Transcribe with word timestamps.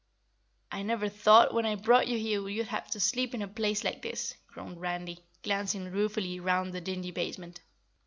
"I 0.71 0.81
never 0.81 1.09
thought 1.09 1.53
when 1.53 1.67
I 1.67 1.75
brought 1.75 2.07
you 2.07 2.17
here 2.17 2.49
you'd 2.49 2.69
have 2.69 2.89
to 2.89 2.99
sleep 2.99 3.35
in 3.35 3.43
a 3.43 3.47
place 3.47 3.83
like 3.83 4.01
this," 4.01 4.33
groaned 4.47 4.81
Randy, 4.81 5.19
glancing 5.43 5.91
ruefully 5.91 6.39
round 6.39 6.73
the 6.73 6.81
dingy 6.81 7.11
basement. 7.11 7.61